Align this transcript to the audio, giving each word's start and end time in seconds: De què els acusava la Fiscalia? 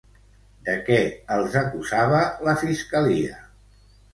De 0.69 0.77
què 0.87 0.97
els 1.35 1.57
acusava 1.61 2.25
la 2.49 2.57
Fiscalia? 2.65 3.39